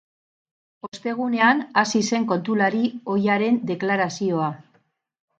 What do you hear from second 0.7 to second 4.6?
Ostegunean hasi zen kontulari ohiaren deklarazioa.